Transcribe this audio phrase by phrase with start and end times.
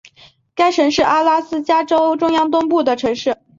[0.55, 3.37] 该城市是阿拉斯加州中央东部的城市。